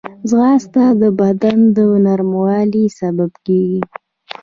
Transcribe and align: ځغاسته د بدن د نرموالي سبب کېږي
ځغاسته 0.29 0.83
د 1.01 1.03
بدن 1.21 1.59
د 1.75 1.77
نرموالي 2.05 2.85
سبب 2.99 3.31
کېږي 3.45 3.81